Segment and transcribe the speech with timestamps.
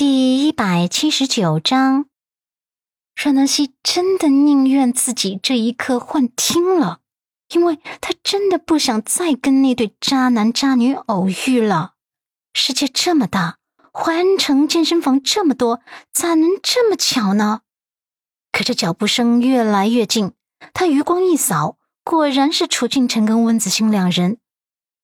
[0.00, 2.06] 第一百七十九章，
[3.14, 7.00] 阮南希真的宁愿自己这一刻幻听了，
[7.50, 11.92] 因为她真的不想再跟那对渣男渣女偶遇了。
[12.54, 13.58] 世界这么大，
[13.92, 15.82] 淮安城健身房这么多，
[16.14, 17.60] 咋能这么巧呢？
[18.52, 20.32] 可这脚步声越来越近，
[20.72, 24.38] 他余光一扫，果然是楚俊辰跟温子星两人。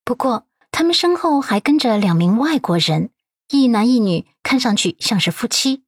[0.06, 3.10] 不过他们身后还跟着两名外国人。
[3.48, 5.84] 一男一女看上去像是夫妻，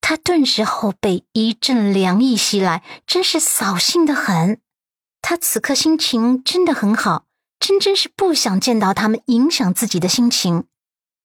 [0.00, 4.60] 他顿时后背一阵凉意袭来，真是扫兴的很。
[5.20, 7.26] 他此刻心情真的很好，
[7.58, 10.64] 真真是不想见到他们影响自己的心情。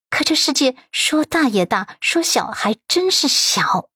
[0.09, 3.89] 可这世界说大也大，说小还真是小。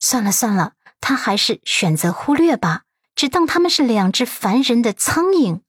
[0.00, 2.82] 算了算了，他还是选择忽略吧，
[3.14, 5.60] 只当他们是两只烦人的苍蝇。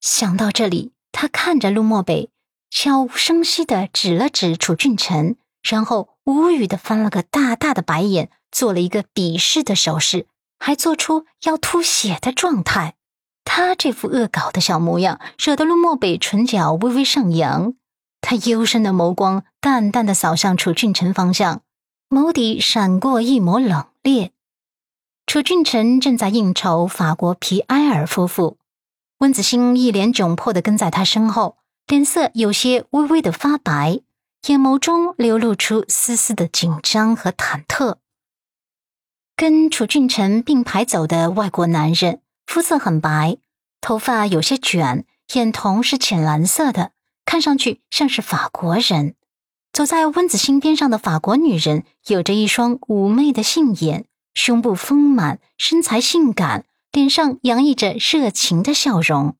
[0.00, 2.31] 想到这里，他看着陆漠北。
[2.74, 10.26] 悄无声息的指了指楚俊辰，然后无语的翻了个大大的白眼，做了一个鄙视的手势，
[10.58, 12.94] 还做出要吐血的状态。
[13.44, 17.74] 他这副恶搞的小模样，惹得陆漠北唇角微微上扬。
[18.22, 21.60] 他幽深的眸光淡淡的扫向楚俊辰方向，
[22.08, 24.30] 眸底闪过一抹冷冽。
[25.26, 28.56] 楚俊辰正在应酬法国皮埃尔夫妇，
[29.18, 31.58] 温子星一脸窘迫的跟在他身后。
[31.86, 34.00] 脸色有些微微的发白，
[34.46, 37.96] 眼眸中流露出丝丝的紧张和忐忑。
[39.36, 43.38] 跟楚俊辰并排走的外国男人，肤色很白，
[43.80, 46.92] 头发有些卷，眼瞳是浅蓝色的，
[47.24, 49.14] 看上去像是法国人。
[49.72, 59.36] 走在温子星边上的法国女人，有着一双妩媚的杏眼，胸部丰满，身材性感，脸上洋溢着热情的笑容。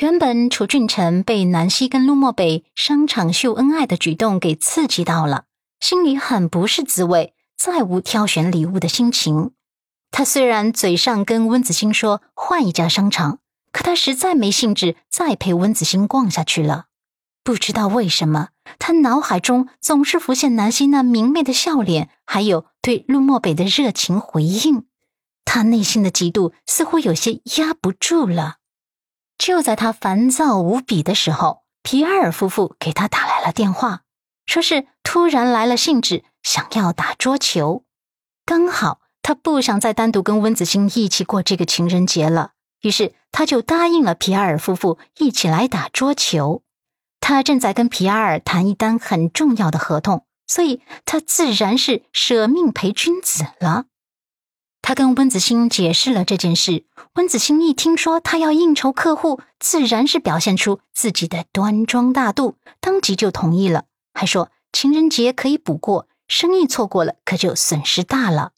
[0.00, 5.44] 原本楚俊辰被南希跟陆漠北商场秀恩爱的举动给刺激到了，
[5.78, 9.50] 心里很不是滋味，再无挑选礼物的心情。
[10.10, 13.40] 他虽然嘴上跟温子星说换一家商场，
[13.72, 16.86] 可他实在没兴致再陪温子星逛下去了。
[17.44, 24.86] 不知道为什么，他脑海中总是浮现南希那明媚的笑脸，还有对陆漠北的热情回应。
[25.44, 28.59] 他内心的嫉妒似乎有些压不住了。
[29.40, 34.02] 就在他烦躁无比的时候，皮埃尔夫妇给他打来了电话，
[34.44, 37.84] 说是突然来了兴致，想要打桌球。
[38.44, 42.50] 刚好他不想再单独跟温子星一起过这个情人节了，
[42.82, 46.62] 于是他就答应了皮埃尔夫妇一起来打桌球。
[47.18, 53.86] 他正在跟皮埃尔谈一单很重要的合同，所以他自然是舍命陪君子了。
[54.90, 56.84] 他跟温子星解释了这件事，
[57.14, 68.50] 温子星一听说他要应酬客户，自然是表现出自己的端庄大度，当即就同意了，还说情人节可以补过，生意错过了可就损失大了。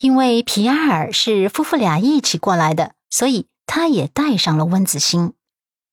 [0.00, 5.34] 因为皮埃尔是夫妇俩一起过来的，所以他也带上了温子星，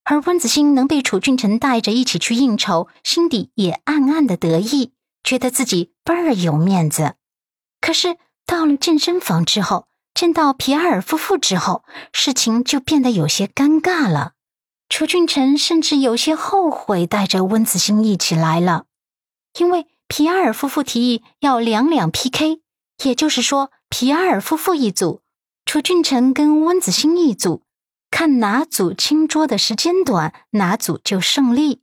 [0.03, 7.13] 而温子星能被楚俊辰带着一起去应酬，心底也暗暗的得意，觉得自己倍儿有面子。
[7.79, 8.17] 可是。
[8.45, 11.83] 到了健身房之后，见到皮埃尔夫妇之后，
[12.13, 14.33] 事情就变得有些尴尬了。
[14.87, 18.85] 楚俊辰甚至有些后悔带着温子星一起来了，
[19.57, 22.61] 因为皮埃尔夫妇提议要两两 PK，
[23.03, 25.21] 也就是说，皮埃尔夫妇一组，
[25.65, 27.63] 楚俊辰跟温子星一组，
[28.11, 31.81] 看哪组清桌的时间短，哪组就胜利。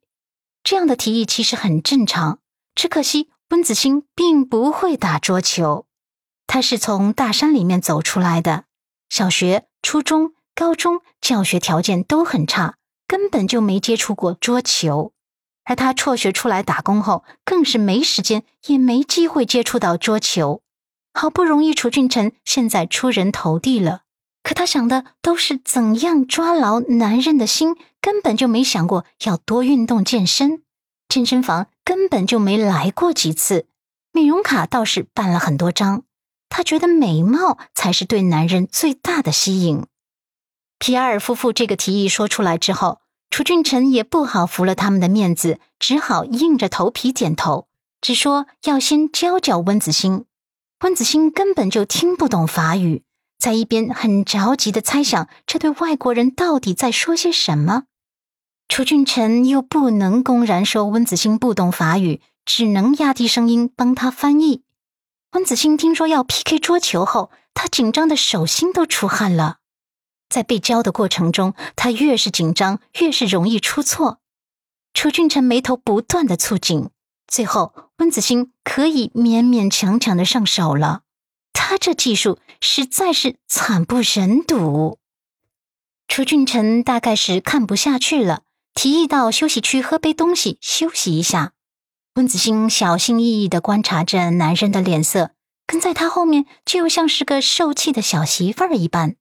[0.63, 2.39] 这样的提议其实很正常，
[2.77, 5.87] 只可惜温子星并不会打桌球。
[6.53, 8.65] 他是从大山里面走出来的，
[9.09, 12.75] 小学、初中、高中教学条件都很差，
[13.09, 15.15] 根本就没接触过桌球。
[15.65, 20.61] 而他辍学出来打工后，更是没时间，也没机会接触到桌球。
[21.15, 24.03] 好不容易楚俊辰现在出人头地了，
[24.43, 30.63] 可他想的都是怎样抓牢男人的心，根本就没想过要多运动健身。
[31.09, 33.69] 健身房根本就没来过几次，
[34.13, 36.05] 美容卡倒是办了很多张。
[36.55, 39.87] 他觉得美貌才是对男人最大的吸引。
[40.79, 43.01] 皮埃尔夫妇这个提议说出来之后，
[43.31, 47.69] 楚俊辰也不好服了他们的面子，只好硬着头皮点头，
[48.03, 50.27] 只说要先教教温子星。
[50.81, 53.03] 温子星根本就听不懂法语，
[53.39, 57.85] 在一边很着急的猜想这对外国人到底在说些什么。
[58.69, 64.65] 楚俊辰又不能公然说温子星不懂法语，只能压低声音帮他翻译。
[65.33, 69.61] 温子星听说要 PK 桌球后，他紧张的手心都出汗了。
[70.29, 74.21] 在被教的过程中，他越是紧张，越是容易出错。
[74.93, 76.91] 楚俊辰眉头不断的蹙紧，
[77.27, 81.01] 最后，温子欣可以勉勉强强的上手了。
[81.55, 84.99] 他这技术实在是惨不忍睹。
[86.09, 88.43] 楚俊辰大概是看不下去了，
[88.75, 91.53] 提议到休息区喝杯东西休息一下。
[92.15, 95.31] 温子欣小心翼翼的观察着男人的脸色，
[95.67, 99.17] 跟在他后面就像是个受气的小媳妇儿一般。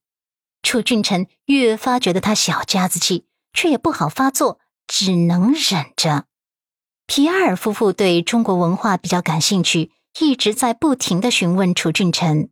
[0.61, 6.25] 楚俊辰越发觉得他小家子气，却也不好发作，只能忍着。
[7.07, 12.49] 皮埃尔夫妇对中国文化比较感兴趣，一直在不停的询问楚俊辰。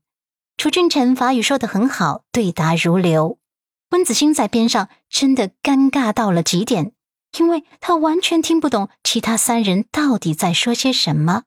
[0.55, 3.39] 楚俊辰法语说的很好，对答如流。
[3.89, 6.93] 温子欣在边上真的尴尬到了极点。
[7.37, 11.43] 因为他完全听不懂其他三人到底在说些什么。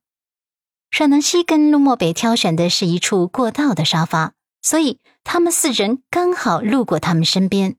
[0.91, 7.77] 阮南希跟陆漠北挑选的是一处过道的沙发，所以他们四人刚好路过他们身边。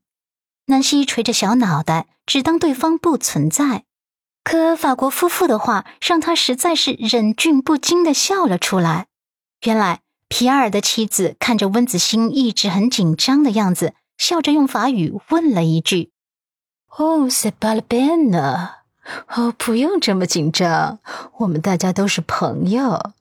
[0.67, 3.83] 南希垂着小脑袋，只当对方不存在。
[4.44, 9.07] 可法国夫妇的话让他实在是忍俊不禁的笑了出来。
[9.65, 16.12] 原来皮埃尔的妻子看着温子欣一直很紧张的样子，笑着用法语问了一句。
[16.97, 18.73] 哦，c'est pas le peine。
[19.27, 20.99] 哦，不用这么紧张，
[21.39, 23.11] 我们大家都是朋友。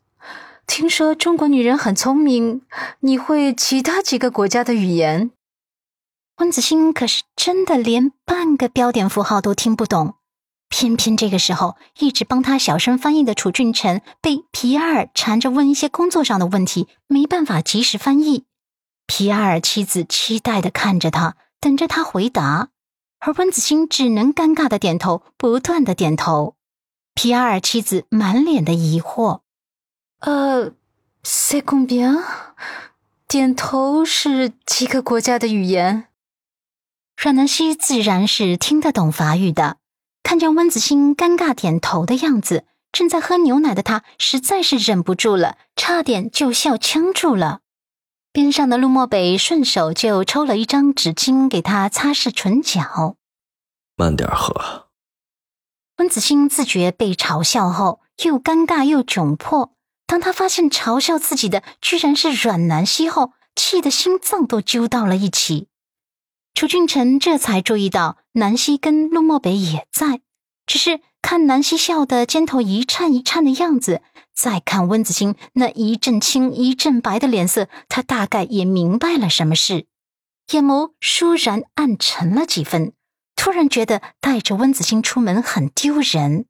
[0.66, 2.62] 听说中国女人很聪明，
[3.00, 5.30] 你会其他几个国家的语言？
[6.36, 10.14] 温子欣可是真的连半个标点符号都听不懂。
[10.68, 18.44] 偏偏这个时候，一直帮他小声翻译的楚俊辰被皮埃尔缠着问一些工作上的问题，没办法及时翻译。
[19.06, 22.68] 皮埃尔妻子期待的看着他，等着他回答。
[23.24, 26.56] 而温子欣只能尴尬的点头，不断的点头。
[27.14, 29.42] 皮埃尔妻子满脸的疑惑
[30.18, 30.72] ：“呃
[31.22, 32.20] ，c'est combien？
[33.28, 36.08] 点头是几个国家的语言？”
[37.16, 39.76] 阮南希自然是听得懂法语的，
[40.24, 47.60] 看见温子欣尴尬点头的样子，正在喝牛奶的他实在是忍不住了，差点就笑呛住了。
[48.32, 53.16] 边上的陆漠北顺手就抽了一张纸巾给他擦拭唇角。
[53.94, 54.88] 慢点喝。
[55.98, 59.74] 温子欣自觉被嘲笑后，又尴尬又窘迫。
[60.06, 65.68] 当他发现嘲笑自己的居然是阮南希后，气得心脏都揪到了一起。
[66.54, 70.22] 楚俊辰这才注意到南希跟陆漠北也在，
[70.66, 74.02] 只是看南希笑得肩头一颤一颤的样子。
[74.34, 79.86] 再看温子欣那一阵青一阵白的脸色，他大概也明白了什么事，
[80.52, 82.94] 眼眸倏然暗沉了几分。
[83.36, 86.46] 突然觉得带着温子欣出门很丢人，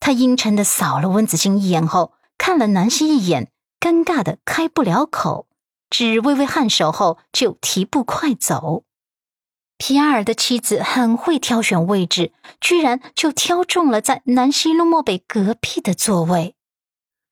[0.00, 5.46] 他阴沉的扫了温子欣一眼后，看了南希一眼，尴尬的开不了口，
[5.88, 8.85] 只微微颔首后就提步快走。
[9.78, 16.54] 皮埃尔的妻子很会挑选位置，居然就挑中了在南希路漠北隔壁的座位。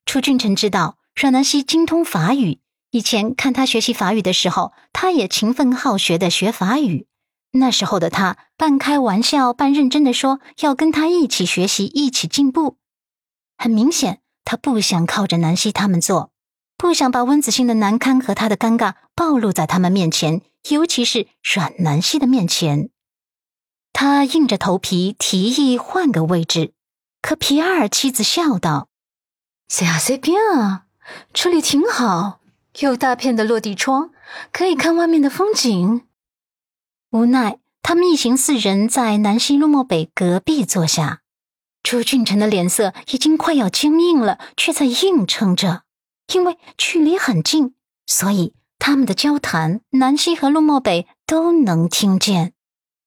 [0.05, 2.61] 楚俊辰知道阮南希精通法语，
[2.91, 7.07] 以前看他学习法语的时候，他也勤奋好学的学法语。
[7.53, 12.77] 那时候的他半开玩笑半认真的说要跟他一起学习，一起进步。
[13.57, 16.33] 很明显，他不想靠着南希他们做，
[16.77, 22.91] 不想把温子欣的难堪和他的尴尬暴露在他们面前，尤其是阮南希的面前。
[23.93, 26.73] 他硬着头皮提议换个位置，
[27.23, 28.89] 可皮埃尔妻子笑道。
[29.69, 30.87] 随啊，随便啊，
[31.33, 32.41] 这里挺好，
[32.81, 34.11] 有大片的落地窗，
[34.53, 36.07] 可以看外面的风景。
[37.11, 41.21] 无奈，他们一行四人在南溪路漠北隔壁坐下。
[41.83, 45.85] 朱俊辰的脸色已经快要僵硬了，却在硬撑着，
[46.33, 47.75] 因为距离很近，
[48.07, 52.53] 所以他们的交谈，南希和陆漠北都能听见。